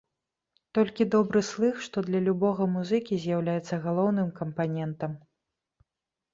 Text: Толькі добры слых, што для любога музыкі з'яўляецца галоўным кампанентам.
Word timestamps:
Толькі 0.77 1.05
добры 1.15 1.43
слых, 1.49 1.75
што 1.89 1.97
для 2.09 2.23
любога 2.29 2.69
музыкі 2.79 3.21
з'яўляецца 3.27 3.81
галоўным 3.87 4.35
кампанентам. 4.43 5.11